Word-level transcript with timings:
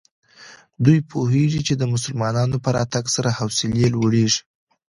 دوی 0.83 0.99
پوهېږي 1.11 1.61
چې 1.67 1.73
د 1.77 1.83
مسلمانانو 1.93 2.57
په 2.63 2.69
راتګ 2.77 3.05
سره 3.15 3.29
حوصلې 3.37 3.87
لوړېږي. 3.93 4.41